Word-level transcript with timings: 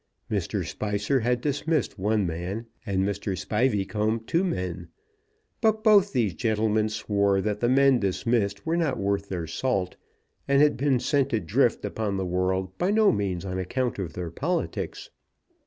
Mr. 0.31 0.65
Spicer 0.65 1.19
had 1.19 1.41
dismissed 1.41 1.99
one 1.99 2.25
man 2.25 2.65
and 2.87 3.05
Mr. 3.05 3.37
Spiveycomb 3.37 4.25
two 4.25 4.43
men; 4.43 4.87
but 5.61 5.83
both 5.83 6.11
these 6.11 6.33
gentlemen 6.33 6.89
swore 6.89 7.39
that 7.39 7.59
the 7.59 7.69
men 7.69 7.99
dismissed 7.99 8.65
were 8.65 8.75
not 8.77 8.97
worth 8.97 9.29
their 9.29 9.45
salt, 9.45 9.97
and 10.47 10.59
had 10.59 10.75
been 10.75 10.99
sent 10.99 11.33
adrift 11.33 11.85
upon 11.85 12.17
the 12.17 12.25
world 12.25 12.75
by 12.79 12.89
no 12.89 13.11
means 13.11 13.45
on 13.45 13.59
account 13.59 13.99
of 13.99 14.13
their 14.13 14.31
politics. 14.31 15.11